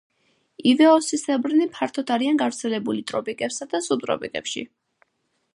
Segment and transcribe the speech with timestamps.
[0.71, 4.69] ივეოსისებრნი ფართოდ არიან გავრცელებული ტროპიკებსა და სუბტროპიკებში.